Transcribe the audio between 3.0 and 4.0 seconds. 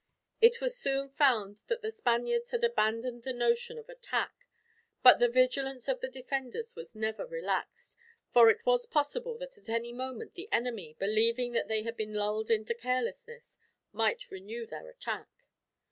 the notion of